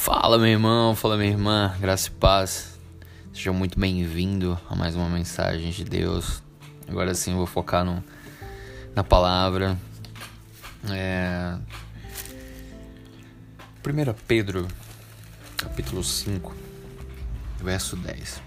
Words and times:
Fala, 0.00 0.38
meu 0.38 0.46
irmão, 0.46 0.94
fala, 0.94 1.16
minha 1.16 1.28
irmã, 1.28 1.76
graça 1.80 2.06
e 2.06 2.12
paz. 2.12 2.78
Seja 3.34 3.52
muito 3.52 3.78
bem-vindo 3.78 4.56
a 4.70 4.76
mais 4.76 4.94
uma 4.94 5.08
mensagem 5.08 5.72
de 5.72 5.82
Deus. 5.82 6.40
Agora 6.86 7.12
sim, 7.16 7.34
vou 7.34 7.46
focar 7.46 7.84
no, 7.84 8.02
na 8.94 9.02
palavra. 9.02 9.76
É... 10.88 11.58
1 13.84 14.14
Pedro, 14.26 14.68
capítulo 15.56 16.04
5, 16.04 16.54
verso 17.60 17.96
10. 17.96 18.40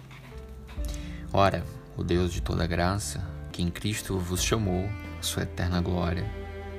Ora, 1.33 1.65
o 1.97 2.03
Deus 2.03 2.31
de 2.31 2.41
toda 2.41 2.65
graça, 2.65 3.27
que 3.51 3.61
em 3.61 3.69
Cristo 3.69 4.17
vos 4.17 4.41
chamou 4.41 4.89
a 5.19 5.21
sua 5.21 5.43
eterna 5.43 5.81
glória, 5.81 6.25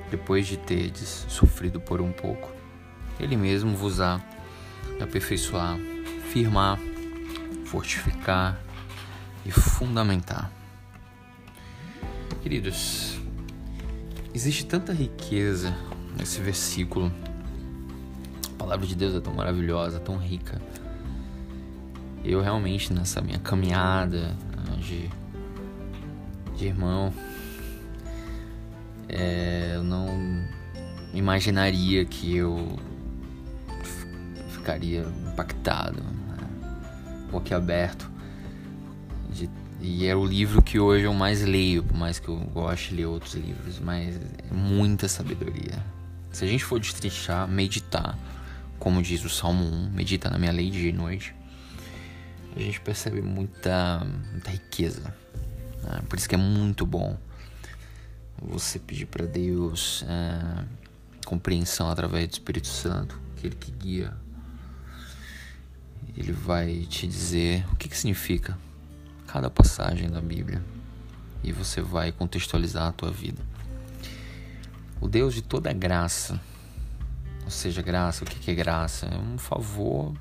depois 0.09 0.47
de 0.47 0.57
terdes 0.57 1.27
sofrido 1.29 1.79
por 1.79 2.01
um 2.01 2.11
pouco, 2.11 2.51
Ele 3.19 3.37
mesmo 3.37 3.77
vos 3.77 4.01
há 4.01 4.19
aperfeiçoar, 5.01 5.77
firmar, 6.31 6.79
fortificar 7.65 8.59
e 9.45 9.51
fundamentar. 9.51 10.51
Queridos, 12.41 13.19
existe 14.33 14.65
tanta 14.65 14.93
riqueza 14.93 15.75
nesse 16.17 16.41
versículo. 16.41 17.11
A 18.53 18.57
palavra 18.57 18.85
de 18.85 18.95
Deus 18.95 19.15
é 19.15 19.19
tão 19.19 19.33
maravilhosa, 19.33 19.99
tão 19.99 20.17
rica. 20.17 20.61
Eu 22.23 22.41
realmente 22.41 22.93
nessa 22.93 23.21
minha 23.21 23.39
caminhada 23.39 24.27
né, 24.27 24.77
de, 24.79 25.09
de 26.57 26.65
irmão, 26.65 27.13
é, 29.09 29.73
eu 29.75 29.83
não 29.83 30.07
imaginaria 31.13 32.05
que 32.05 32.35
eu 32.35 32.79
ficaria 34.63 35.01
impactado, 35.01 36.01
né? 36.01 36.49
boquiaberto. 37.29 38.09
De, 39.29 39.49
e 39.81 40.07
é 40.07 40.15
o 40.15 40.25
livro 40.25 40.61
que 40.61 40.79
hoje 40.79 41.03
eu 41.03 41.13
mais 41.13 41.41
leio, 41.41 41.83
por 41.83 41.97
mais 41.97 42.17
que 42.17 42.29
eu 42.29 42.37
goste 42.37 42.91
de 42.91 42.95
ler 42.95 43.05
outros 43.07 43.33
livros, 43.33 43.79
mas 43.79 44.15
é 44.15 44.53
muita 44.53 45.09
sabedoria. 45.09 45.83
Se 46.31 46.45
a 46.45 46.47
gente 46.47 46.63
for 46.63 46.79
destrinchar, 46.79 47.45
meditar, 47.45 48.17
como 48.79 49.03
diz 49.03 49.25
o 49.25 49.29
Salmo 49.29 49.65
1, 49.65 49.91
medita 49.91 50.29
na 50.29 50.39
minha 50.39 50.51
lei 50.53 50.69
de 50.71 50.93
noite, 50.93 51.35
a 52.55 52.59
gente 52.59 52.79
percebe 52.79 53.21
muita, 53.21 54.01
muita 54.31 54.49
riqueza. 54.49 55.13
Né? 55.83 56.01
Por 56.07 56.17
isso 56.17 56.29
que 56.29 56.35
é 56.35 56.37
muito 56.37 56.85
bom 56.85 57.17
você 58.41 58.79
pedir 58.79 59.07
para 59.07 59.25
Deus 59.25 60.05
é, 60.07 60.63
compreensão 61.25 61.89
através 61.89 62.27
do 62.27 62.31
Espírito 62.31 62.67
Santo, 62.67 63.19
aquele 63.35 63.55
que 63.55 63.71
guia 63.71 64.22
ele 66.15 66.31
vai 66.31 66.85
te 66.89 67.07
dizer 67.07 67.65
o 67.71 67.75
que, 67.75 67.89
que 67.89 67.97
significa 67.97 68.57
cada 69.27 69.49
passagem 69.49 70.09
da 70.09 70.21
Bíblia 70.21 70.63
e 71.43 71.51
você 71.51 71.81
vai 71.81 72.11
contextualizar 72.11 72.87
a 72.87 72.91
tua 72.91 73.11
vida. 73.11 73.41
O 75.01 75.07
Deus 75.07 75.33
de 75.33 75.41
toda 75.41 75.73
graça, 75.73 76.39
ou 77.43 77.49
seja, 77.49 77.81
graça, 77.81 78.23
o 78.23 78.27
que, 78.27 78.39
que 78.39 78.51
é 78.51 78.53
graça? 78.53 79.07
É 79.07 79.17
um 79.17 79.37
favor 79.37 80.13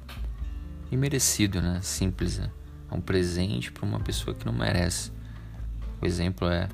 imerecido, 0.91 1.61
né? 1.61 1.81
Simples, 1.83 2.39
né? 2.39 2.51
é 2.93 2.95
um 2.95 3.01
presente 3.01 3.73
para 3.73 3.87
uma 3.87 4.01
pessoa 4.01 4.35
que 4.35 4.45
não 4.45 4.53
merece. 4.53 5.11
O 6.01 6.07
exemplo 6.07 6.48
é 6.48 6.69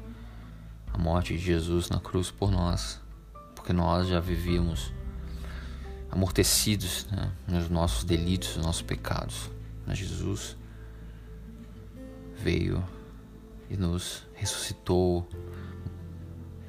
a 0.92 0.98
morte 0.98 1.34
de 1.34 1.38
Jesus 1.38 1.88
na 1.88 2.00
cruz 2.00 2.30
por 2.30 2.50
nós, 2.50 3.00
porque 3.54 3.72
nós 3.72 4.08
já 4.08 4.18
vivíamos 4.18 4.92
amortecidos 6.10 7.06
né, 7.10 7.30
nos 7.46 7.68
nossos 7.68 8.04
delitos, 8.04 8.56
nos 8.56 8.66
nossos 8.66 8.82
pecados. 8.82 9.50
Mas 9.86 9.98
Jesus 9.98 10.56
veio 12.36 12.84
e 13.70 13.76
nos 13.76 14.24
ressuscitou, 14.34 15.28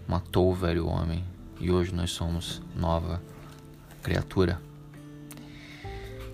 matou 0.08 0.52
o 0.52 0.56
velho 0.56 0.88
homem 0.88 1.24
e 1.60 1.72
hoje 1.72 1.94
nós 1.94 2.12
somos 2.12 2.62
nova 2.76 3.22
criatura. 4.02 4.62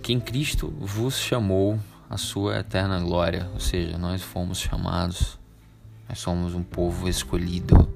Que 0.02 0.12
em 0.12 0.20
Cristo 0.20 0.72
vos 0.78 1.18
chamou 1.18 1.80
a 2.08 2.16
sua 2.16 2.58
eterna 2.58 3.00
glória, 3.00 3.50
ou 3.52 3.60
seja, 3.60 3.98
nós 3.98 4.22
fomos 4.22 4.58
chamados, 4.58 5.38
nós 6.08 6.20
somos 6.20 6.54
um 6.54 6.62
povo 6.62 7.08
escolhido. 7.08 7.92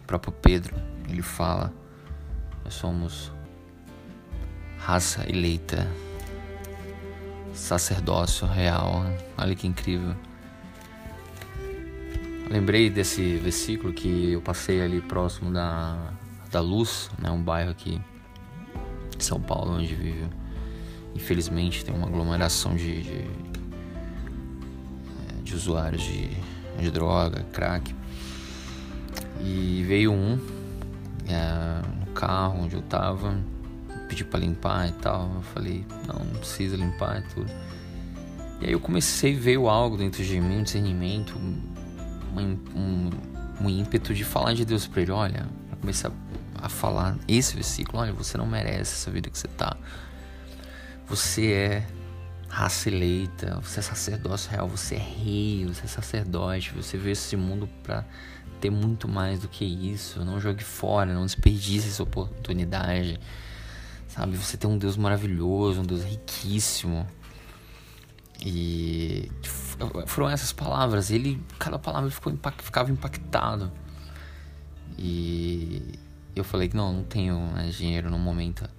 O 0.00 0.06
próprio 0.06 0.32
Pedro, 0.32 0.76
ele 1.08 1.22
fala 1.22 1.72
nós 2.64 2.72
somos 2.72 3.30
raça 4.84 5.24
eleita, 5.26 5.90
sacerdócio 7.54 8.46
real. 8.46 9.02
Olha 9.38 9.54
que 9.54 9.66
incrível. 9.66 10.14
Lembrei 12.50 12.90
desse 12.90 13.36
versículo 13.36 13.94
que 13.94 14.32
eu 14.32 14.42
passei 14.42 14.82
ali 14.82 15.00
próximo 15.00 15.50
da, 15.50 16.12
da 16.50 16.60
Luz, 16.60 17.10
né, 17.18 17.30
um 17.30 17.42
bairro 17.42 17.70
aqui 17.70 17.98
de 19.16 19.24
São 19.24 19.40
Paulo, 19.40 19.72
onde 19.72 19.94
vive. 19.94 20.28
Infelizmente 21.14 21.82
tem 21.82 21.94
uma 21.94 22.06
aglomeração 22.06 22.76
de, 22.76 23.02
de, 23.02 23.24
de 25.42 25.54
usuários 25.54 26.02
de, 26.02 26.28
de 26.78 26.90
droga, 26.90 27.42
crack. 27.54 27.94
E 29.40 29.82
veio 29.86 30.12
um 30.12 30.38
é, 31.26 32.04
no 32.04 32.12
carro 32.12 32.64
onde 32.64 32.74
eu 32.76 32.82
tava, 32.82 33.34
pediu 34.14 34.26
para 34.26 34.40
limpar 34.40 34.88
e 34.88 34.92
tal. 34.92 35.30
Eu 35.34 35.42
falei, 35.42 35.84
não, 36.06 36.24
não 36.24 36.38
precisa 36.38 36.76
limpar 36.76 37.20
e 37.20 37.34
tudo. 37.34 37.52
E 38.60 38.66
aí 38.66 38.72
eu 38.72 38.80
comecei, 38.80 39.34
veio 39.34 39.68
algo 39.68 39.96
dentro 39.96 40.24
de 40.24 40.40
mim, 40.40 40.58
um 40.58 40.62
discernimento, 40.62 41.36
um, 41.36 42.58
um, 42.74 43.10
um 43.60 43.68
ímpeto 43.68 44.14
de 44.14 44.24
falar 44.24 44.54
de 44.54 44.64
Deus 44.64 44.86
para 44.86 45.02
ele. 45.02 45.10
Olha, 45.10 45.46
eu 45.70 45.76
comecei 45.78 46.10
a, 46.56 46.68
falar 46.68 47.18
esse 47.26 47.54
versículo: 47.54 47.98
olha, 47.98 48.12
você 48.12 48.38
não 48.38 48.46
merece 48.46 48.94
essa 48.94 49.10
vida 49.10 49.28
que 49.28 49.36
você 49.36 49.48
tá. 49.48 49.76
Você 51.06 51.52
é 51.52 51.86
raça 52.48 52.88
eleita, 52.88 53.60
você 53.60 53.80
é 53.80 53.82
sacerdócio 53.82 54.50
real, 54.50 54.68
você 54.68 54.94
é 54.94 54.98
rei, 54.98 55.66
você 55.66 55.84
é 55.84 55.88
sacerdote, 55.88 56.72
você 56.72 56.96
veio 56.96 57.12
esse 57.12 57.36
mundo 57.36 57.68
para 57.82 58.04
ter 58.60 58.70
muito 58.70 59.08
mais 59.08 59.40
do 59.40 59.48
que 59.48 59.64
isso. 59.64 60.24
Não 60.24 60.40
jogue 60.40 60.62
fora, 60.62 61.12
não 61.12 61.26
desperdice 61.26 61.88
essa 61.88 62.02
oportunidade. 62.02 63.20
Sabe? 64.14 64.36
Você 64.36 64.56
tem 64.56 64.70
um 64.70 64.78
Deus 64.78 64.96
maravilhoso, 64.96 65.80
um 65.80 65.84
Deus 65.84 66.04
riquíssimo. 66.04 67.04
E 68.40 69.28
foram 70.06 70.30
essas 70.30 70.52
palavras. 70.52 71.10
Ele, 71.10 71.42
cada 71.58 71.80
palavra 71.80 72.08
ficou 72.12 72.32
impact, 72.32 72.62
ficava 72.62 72.92
impactado. 72.92 73.72
E 74.96 75.98
eu 76.36 76.44
falei 76.44 76.68
que 76.68 76.76
não, 76.76 76.92
não 76.92 77.02
tenho 77.02 77.40
dinheiro 77.76 78.08
no 78.08 78.16
momento. 78.16 78.70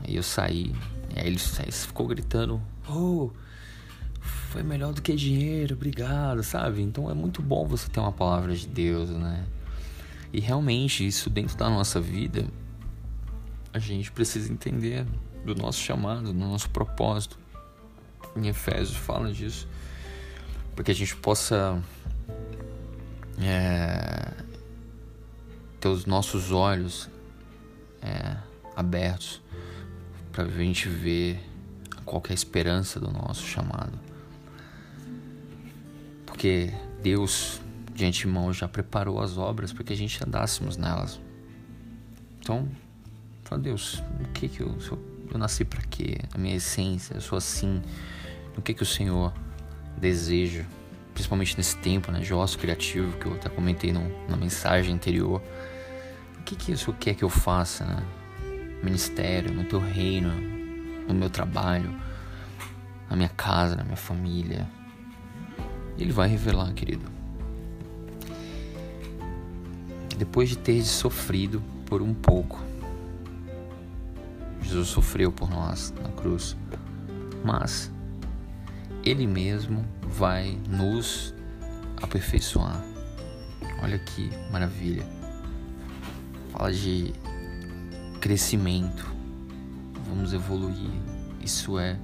Aí 0.00 0.16
eu 0.16 0.22
saí. 0.24 0.74
E 1.14 1.20
aí 1.20 1.28
ele, 1.28 1.40
ele 1.60 1.72
ficou 1.72 2.08
gritando: 2.08 2.60
Oh, 2.88 3.30
foi 4.50 4.64
melhor 4.64 4.92
do 4.92 5.00
que 5.00 5.14
dinheiro, 5.14 5.76
obrigado, 5.76 6.42
sabe? 6.42 6.82
Então 6.82 7.08
é 7.08 7.14
muito 7.14 7.40
bom 7.40 7.64
você 7.64 7.88
ter 7.88 8.00
uma 8.00 8.10
palavra 8.10 8.52
de 8.52 8.66
Deus, 8.66 9.10
né? 9.10 9.46
E 10.32 10.40
realmente 10.40 11.06
isso 11.06 11.30
dentro 11.30 11.56
da 11.56 11.70
nossa 11.70 12.00
vida, 12.00 12.44
a 13.76 13.78
gente 13.78 14.10
precisa 14.10 14.50
entender 14.50 15.06
do 15.44 15.54
nosso 15.54 15.80
chamado, 15.80 16.32
do 16.32 16.38
nosso 16.38 16.70
propósito. 16.70 17.38
Em 18.34 18.48
Efésios 18.48 18.96
fala 18.96 19.32
disso, 19.32 19.68
porque 20.74 20.90
a 20.90 20.94
gente 20.94 21.14
possa 21.16 21.82
é, 23.38 24.32
ter 25.80 25.88
os 25.88 26.06
nossos 26.06 26.52
olhos 26.52 27.08
é, 28.02 28.36
abertos 28.74 29.42
para 30.32 30.44
a 30.44 30.48
gente 30.48 30.88
ver 30.88 31.40
qual 32.04 32.22
é 32.28 32.32
a 32.32 32.34
esperança 32.34 33.00
do 33.00 33.10
nosso 33.10 33.42
chamado. 33.42 33.98
Porque 36.24 36.72
Deus, 37.02 37.60
de 37.94 38.04
antemão, 38.04 38.52
já 38.52 38.68
preparou 38.68 39.20
as 39.20 39.38
obras 39.38 39.72
para 39.72 39.84
que 39.84 39.92
a 39.92 39.96
gente 39.96 40.22
andássemos 40.22 40.76
nelas. 40.76 41.20
Então, 42.40 42.68
fala, 43.46 43.60
Deus, 43.62 44.02
o 44.20 44.28
que 44.32 44.48
que 44.48 44.60
eu, 44.60 44.76
eu 45.30 45.38
nasci 45.38 45.64
para 45.64 45.80
quê? 45.82 46.18
A 46.34 46.38
minha 46.38 46.56
essência, 46.56 47.14
eu 47.14 47.20
sou 47.20 47.38
assim. 47.38 47.80
O 48.56 48.62
que 48.62 48.74
que 48.74 48.82
o 48.82 48.86
Senhor 48.86 49.32
deseja? 49.96 50.64
Principalmente 51.14 51.56
nesse 51.56 51.76
tempo, 51.78 52.10
né, 52.10 52.20
de 52.20 52.34
ócio 52.34 52.58
criativo, 52.58 53.16
que 53.18 53.26
eu 53.26 53.34
até 53.34 53.48
comentei 53.48 53.92
no, 53.92 54.02
na 54.28 54.36
mensagem 54.36 54.94
anterior. 54.94 55.40
O 56.38 56.42
que 56.42 56.56
que 56.56 56.72
o 56.72 56.78
Senhor 56.78 56.96
quer 56.98 57.14
que 57.14 57.24
eu 57.24 57.28
faça, 57.28 57.84
né? 57.84 58.02
Ministério, 58.82 59.52
no 59.52 59.64
teu 59.64 59.80
reino, 59.80 60.30
no 61.08 61.14
meu 61.14 61.30
trabalho, 61.30 61.94
na 63.08 63.16
minha 63.16 63.28
casa, 63.28 63.76
na 63.76 63.84
minha 63.84 63.96
família, 63.96 64.68
ele 65.98 66.12
vai 66.12 66.28
revelar, 66.28 66.72
querido. 66.74 67.06
Depois 70.18 70.48
de 70.48 70.58
ter 70.58 70.82
sofrido 70.82 71.62
por 71.86 72.02
um 72.02 72.12
pouco, 72.12 72.60
Jesus 74.76 74.88
sofreu 74.88 75.32
por 75.32 75.48
nós 75.48 75.90
na 76.02 76.10
cruz, 76.10 76.54
mas 77.42 77.90
Ele 79.02 79.26
mesmo 79.26 79.86
vai 80.02 80.60
nos 80.68 81.34
aperfeiçoar. 82.02 82.84
Olha 83.82 83.98
que 83.98 84.30
maravilha. 84.52 85.06
Fala 86.52 86.70
de 86.70 87.14
crescimento. 88.20 89.06
Vamos 90.10 90.34
evoluir. 90.34 90.90
Isso 91.42 91.78
é 91.78 91.98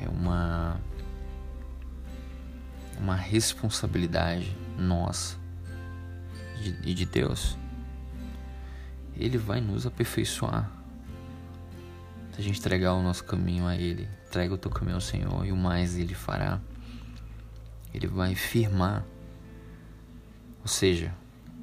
é 0.00 0.08
uma 0.08 0.80
uma 3.00 3.16
responsabilidade 3.16 4.56
nossa 4.78 5.36
e 6.84 6.94
de 6.94 7.04
Deus. 7.04 7.58
Ele 9.16 9.38
vai 9.38 9.60
nos 9.60 9.86
aperfeiçoar. 9.86 10.70
Se 12.32 12.40
a 12.40 12.42
gente 12.42 12.58
entregar 12.58 12.94
o 12.94 13.02
nosso 13.02 13.24
caminho 13.24 13.66
a 13.66 13.76
Ele, 13.76 14.08
entrega 14.26 14.52
o 14.52 14.58
teu 14.58 14.70
caminho 14.70 14.96
ao 14.96 15.00
Senhor 15.00 15.46
e 15.46 15.52
o 15.52 15.56
mais 15.56 15.96
Ele 15.96 16.14
fará. 16.14 16.60
Ele 17.92 18.08
vai 18.08 18.34
firmar, 18.34 19.04
ou 20.60 20.66
seja, 20.66 21.14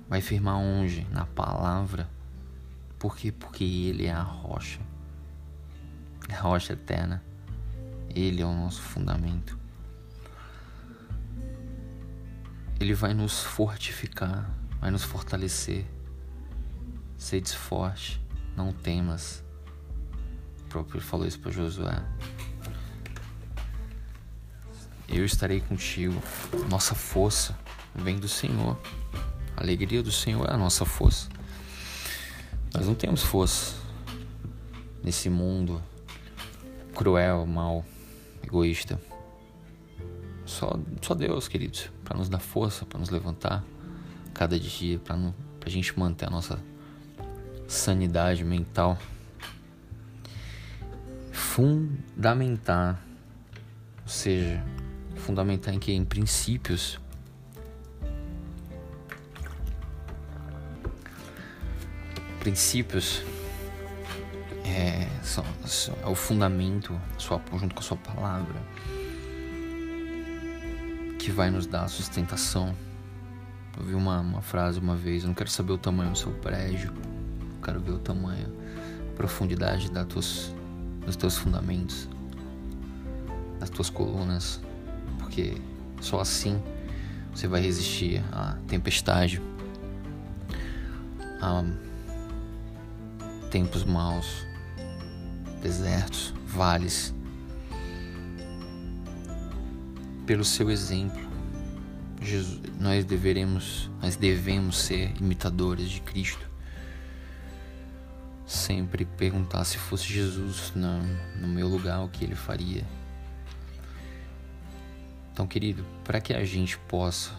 vai 0.07 0.21
firmar 0.21 0.55
onde? 0.55 1.05
Na 1.11 1.25
palavra. 1.25 2.09
Por 2.97 3.17
quê? 3.17 3.33
Porque 3.33 3.63
Ele 3.63 4.05
é 4.05 4.13
a 4.13 4.21
rocha, 4.21 4.79
a 6.29 6.39
rocha 6.39 6.73
eterna. 6.73 7.21
Ele 8.15 8.41
é 8.41 8.45
o 8.45 8.53
nosso 8.53 8.81
fundamento. 8.81 9.59
Ele 12.79 12.93
vai 12.93 13.13
nos 13.13 13.43
fortificar, 13.43 14.49
vai 14.79 14.89
nos 14.89 15.03
fortalecer. 15.03 15.85
Sedes 17.21 17.53
forte, 17.53 18.19
não 18.57 18.73
temas. 18.73 19.43
O 20.61 20.63
próprio 20.69 20.99
falou 20.99 21.27
isso 21.27 21.39
para 21.39 21.51
Josué. 21.51 22.03
Eu 25.07 25.23
estarei 25.23 25.61
contigo. 25.61 26.19
Nossa 26.67 26.95
força 26.95 27.55
vem 27.93 28.17
do 28.17 28.27
Senhor. 28.27 28.75
A 29.55 29.61
alegria 29.61 30.01
do 30.01 30.11
Senhor 30.11 30.49
é 30.49 30.53
a 30.53 30.57
nossa 30.57 30.83
força. 30.83 31.29
Nós 32.73 32.87
não 32.87 32.95
temos 32.95 33.21
força 33.21 33.75
nesse 35.03 35.29
mundo 35.29 35.79
cruel, 36.95 37.45
mal, 37.45 37.85
egoísta. 38.43 38.99
Só, 40.43 40.75
só 40.99 41.13
Deus, 41.13 41.47
queridos, 41.47 41.87
para 42.03 42.17
nos 42.17 42.27
dar 42.27 42.39
força, 42.39 42.83
para 42.83 42.99
nos 42.99 43.11
levantar 43.11 43.63
cada 44.33 44.59
dia, 44.59 44.97
para 44.97 45.15
a 45.63 45.69
gente 45.69 45.97
manter 45.97 46.25
a 46.25 46.31
nossa 46.31 46.59
sanidade 47.71 48.43
mental. 48.43 48.97
Fundamentar, 51.31 53.01
ou 54.03 54.09
seja, 54.09 54.63
fundamentar 55.15 55.73
em 55.73 55.79
que? 55.79 55.91
Em 55.91 56.03
princípios. 56.03 56.99
Princípios 62.39 63.21
é, 64.65 65.07
só, 65.23 65.43
só, 65.65 65.93
é 66.01 66.07
o 66.07 66.15
fundamento, 66.15 66.99
sua, 67.17 67.39
junto 67.53 67.75
com 67.75 67.81
a 67.81 67.83
sua 67.83 67.97
palavra 67.97 68.55
que 71.19 71.31
vai 71.31 71.51
nos 71.51 71.67
dar 71.67 71.87
sustentação. 71.87 72.75
Eu 73.77 73.85
vi 73.85 73.93
uma, 73.93 74.19
uma 74.19 74.41
frase 74.41 74.79
uma 74.79 74.95
vez: 74.95 75.23
Eu 75.23 75.27
não 75.27 75.35
quero 75.35 75.49
saber 75.49 75.73
o 75.73 75.77
tamanho 75.77 76.11
do 76.11 76.17
seu 76.17 76.31
prédio, 76.31 76.91
quero 77.61 77.79
ver 77.79 77.91
o 77.91 77.99
tamanho, 77.99 78.47
a 79.11 79.15
profundidade 79.15 79.89
das 79.91 80.05
tuas, 80.07 80.55
dos 81.05 81.15
teus 81.15 81.37
fundamentos, 81.37 82.09
das 83.59 83.69
tuas 83.69 83.89
colunas, 83.89 84.59
porque 85.19 85.55
só 86.01 86.19
assim 86.19 86.61
você 87.33 87.47
vai 87.47 87.61
resistir 87.61 88.23
à 88.31 88.57
tempestade, 88.67 89.41
a 91.41 91.63
tempos 93.49 93.83
maus, 93.83 94.45
desertos, 95.61 96.33
vales 96.45 97.13
pelo 100.25 100.43
seu 100.43 100.69
exemplo. 100.69 101.19
Jesus, 102.21 102.61
nós 102.79 103.03
deveremos, 103.03 103.89
nós 104.01 104.15
devemos 104.15 104.77
ser 104.77 105.13
imitadores 105.19 105.89
de 105.89 106.01
Cristo. 106.01 106.50
Sempre 108.51 109.05
perguntar 109.05 109.63
se 109.63 109.77
fosse 109.77 110.03
Jesus 110.11 110.73
no, 110.75 111.01
no 111.39 111.47
meu 111.47 111.69
lugar 111.69 112.03
o 112.03 112.09
que 112.09 112.25
ele 112.25 112.35
faria. 112.35 112.85
Então, 115.31 115.47
querido, 115.47 115.85
para 116.03 116.19
que 116.19 116.33
a 116.33 116.43
gente 116.43 116.77
possa 116.77 117.31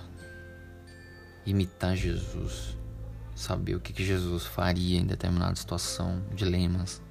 imitar 1.45 1.95
Jesus, 1.95 2.79
saber 3.37 3.75
o 3.75 3.81
que, 3.81 3.93
que 3.93 4.03
Jesus 4.03 4.47
faria 4.47 4.99
em 4.99 5.05
determinada 5.05 5.55
situação, 5.55 6.23
dilemas, 6.35 7.03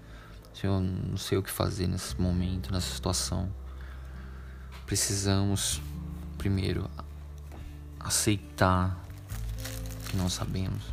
Senhor, 0.52 0.82
não 0.82 1.18
sei 1.18 1.38
o 1.38 1.44
que 1.44 1.52
fazer 1.52 1.86
nesse 1.86 2.20
momento, 2.20 2.74
nessa 2.74 2.92
situação 2.92 3.54
precisamos 4.88 5.80
primeiro 6.40 6.90
aceitar 8.00 9.00
que 10.10 10.18
não 10.18 10.28
sabemos, 10.28 10.84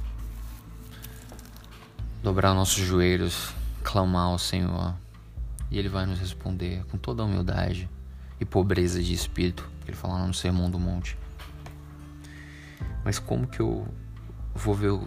dobrar 2.22 2.54
nossos 2.54 2.84
joelhos, 2.84 3.52
clamar 3.82 4.26
ao 4.26 4.38
Senhor 4.38 4.94
e 5.70 5.78
Ele 5.78 5.88
vai 5.88 6.06
nos 6.06 6.18
responder 6.18 6.84
com 6.86 6.98
toda 6.98 7.22
a 7.22 7.26
humildade 7.26 7.88
e 8.40 8.44
pobreza 8.44 9.02
de 9.02 9.12
espírito, 9.12 9.68
que 9.84 9.90
Ele 9.90 9.96
fala 9.96 10.26
no 10.26 10.34
Sermão 10.34 10.70
do 10.70 10.78
Monte. 10.78 11.16
Mas 13.04 13.18
como 13.18 13.46
que 13.46 13.60
eu 13.60 13.86
vou 14.54 14.74
ver 14.74 14.90
o. 14.90 15.02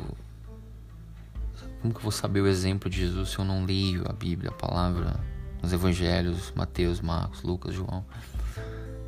Como 1.81 1.93
que 1.93 1.99
eu 1.99 2.03
vou 2.03 2.11
saber 2.11 2.41
o 2.41 2.47
exemplo 2.47 2.89
de 2.89 2.99
Jesus 2.99 3.29
se 3.29 3.39
eu 3.39 3.45
não 3.45 3.65
leio 3.65 4.03
a 4.07 4.13
Bíblia, 4.13 4.51
a 4.51 4.53
palavra, 4.53 5.19
os 5.63 5.73
evangelhos, 5.73 6.53
Mateus, 6.55 7.01
Marcos, 7.01 7.41
Lucas, 7.41 7.73
João? 7.73 8.05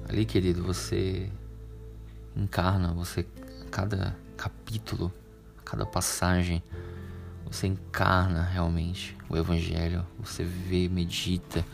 Ali, 0.10 0.26
querido, 0.26 0.64
você 0.64 1.32
encarna, 2.36 2.94
você 2.94 3.26
cada 3.72 4.16
capítulo, 4.36 5.12
cada 5.64 5.86
passagem, 5.86 6.63
você 7.46 7.68
encarna 7.68 8.44
realmente 8.44 9.16
o 9.30 9.38
evangelho, 9.38 10.06
você 10.20 10.44
vê, 10.44 10.88
medita, 10.90 11.66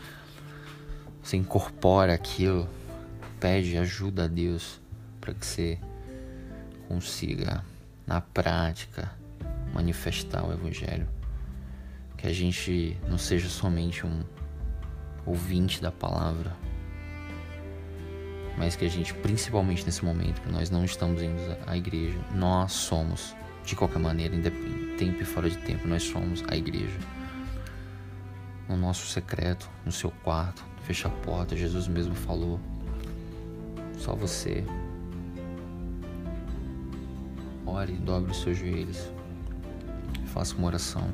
você 1.22 1.36
incorpora 1.36 2.14
aquilo, 2.14 2.68
pede 3.38 3.76
ajuda 3.76 4.24
a 4.24 4.28
Deus 4.28 4.80
para 5.20 5.34
que 5.34 5.46
você 5.46 5.78
consiga 6.88 7.64
na 8.06 8.20
prática 8.20 9.12
manifestar 9.72 10.44
o 10.44 10.52
evangelho. 10.52 11.08
Que 12.16 12.26
a 12.26 12.32
gente 12.32 12.96
não 13.08 13.16
seja 13.16 13.48
somente 13.48 14.04
um 14.04 14.22
ouvinte 15.24 15.80
da 15.80 15.92
palavra, 15.92 16.54
mas 18.58 18.76
que 18.76 18.84
a 18.84 18.88
gente, 18.88 19.14
principalmente 19.14 19.86
nesse 19.86 20.04
momento, 20.04 20.42
que 20.42 20.50
nós 20.50 20.68
não 20.68 20.84
estamos 20.84 21.22
indo 21.22 21.56
à 21.66 21.76
igreja, 21.76 22.18
nós 22.34 22.72
somos, 22.72 23.34
de 23.70 23.76
qualquer 23.76 23.98
maneira, 23.98 24.34
em 24.34 24.42
tempo 24.96 25.22
e 25.22 25.24
fora 25.24 25.48
de 25.48 25.56
tempo, 25.58 25.88
nós 25.88 26.02
somos 26.02 26.44
a 26.48 26.56
igreja. 26.56 26.98
No 28.68 28.76
nosso 28.76 29.06
secreto, 29.06 29.70
no 29.84 29.92
seu 29.92 30.10
quarto, 30.22 30.64
fecha 30.82 31.08
a 31.08 31.10
porta, 31.10 31.56
Jesus 31.56 31.88
mesmo 31.88 32.14
falou. 32.14 32.60
Só 33.96 34.14
você. 34.14 34.64
Ore, 37.64 37.92
dobre 37.92 38.32
os 38.32 38.40
seus 38.42 38.58
joelhos. 38.58 39.10
Faça 40.26 40.54
uma 40.56 40.66
oração. 40.66 41.08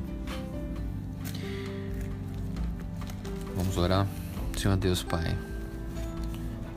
Vamos 3.55 3.77
orar? 3.77 4.07
Senhor 4.57 4.77
Deus, 4.77 5.03
Pai 5.03 5.37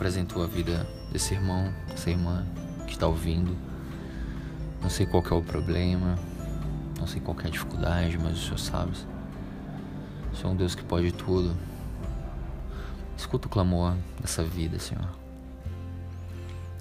apresentou 0.00 0.42
a 0.42 0.46
vida 0.46 0.88
desse 1.12 1.34
irmão, 1.34 1.70
dessa 1.86 2.08
irmã 2.08 2.46
que 2.86 2.94
está 2.94 3.06
ouvindo. 3.06 3.54
Não 4.80 4.88
sei 4.88 5.06
qual 5.06 5.22
é 5.30 5.34
o 5.34 5.42
problema, 5.42 6.16
não 6.98 7.06
sei 7.06 7.20
qual 7.20 7.36
é 7.40 7.46
a 7.46 7.50
dificuldade, 7.50 8.18
mas 8.18 8.32
o 8.32 8.40
Senhor 8.40 8.58
sabe. 8.58 8.92
O 10.32 10.36
Senhor 10.36 10.50
é 10.50 10.52
um 10.52 10.56
Deus 10.56 10.74
que 10.74 10.82
pode 10.82 11.12
tudo. 11.12 11.56
Escuta 13.16 13.46
o 13.46 13.50
clamor 13.50 13.94
dessa 14.20 14.42
vida, 14.42 14.78
Senhor. 14.78 15.08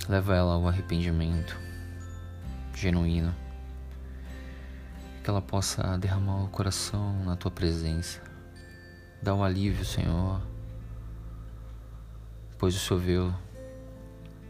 Leva 0.07 0.35
ela 0.35 0.53
ao 0.53 0.67
arrependimento 0.67 1.59
genuíno. 2.73 3.35
Que 5.23 5.29
ela 5.29 5.41
possa 5.41 5.97
derramar 5.97 6.43
o 6.43 6.47
coração 6.47 7.23
na 7.25 7.35
tua 7.35 7.51
presença. 7.51 8.21
Dá 9.21 9.35
um 9.35 9.43
alívio, 9.43 9.83
Senhor 9.83 10.41
pois 12.59 12.75
o 12.75 12.79
Senhor 12.79 12.99
veio 12.99 13.35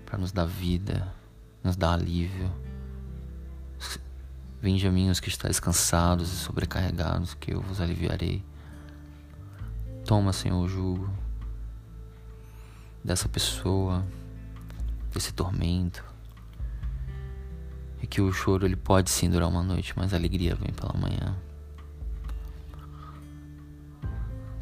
para 0.03 0.18
nos 0.18 0.32
dar 0.32 0.46
vida, 0.46 1.13
nos 1.63 1.75
dar 1.75 1.94
alívio. 1.94 2.51
Vinde 4.61 4.85
a 4.85 4.91
mim 4.91 5.09
os 5.09 5.21
que 5.21 5.29
estáis 5.29 5.59
cansados 5.59 6.33
e 6.33 6.35
sobrecarregados, 6.35 7.33
que 7.33 7.53
eu 7.53 7.61
vos 7.61 7.79
aliviarei. 7.79 8.43
Toma, 10.05 10.33
Senhor, 10.33 10.61
o 10.61 10.67
jugo 10.67 11.09
dessa 13.03 13.29
pessoa, 13.29 14.05
desse 15.13 15.31
tormento. 15.31 16.03
E 18.01 18.07
que 18.07 18.21
o 18.21 18.31
choro 18.33 18.65
ele 18.65 18.75
pode 18.75 19.09
sim 19.09 19.29
durar 19.29 19.47
uma 19.47 19.63
noite, 19.63 19.93
mas 19.95 20.13
a 20.13 20.17
alegria 20.17 20.55
vem 20.55 20.73
pela 20.73 20.93
manhã. 20.93 21.37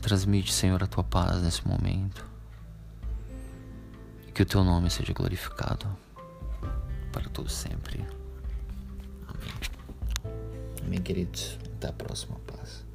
Transmite, 0.02 0.54
Senhor, 0.54 0.82
a 0.84 0.88
tua 0.88 1.04
paz 1.04 1.42
nesse 1.42 1.68
momento. 1.68 2.26
E 4.28 4.32
que 4.32 4.44
o 4.44 4.46
teu 4.46 4.64
nome 4.64 4.90
seja 4.90 5.12
glorificado 5.12 5.88
para 7.12 7.28
todos 7.30 7.54
sempre. 7.54 8.06
Amém. 10.88 11.02
Queridos. 11.02 11.58
Até 11.76 11.90
a 11.90 11.94
próxima 11.94 12.40
paz. 12.48 12.87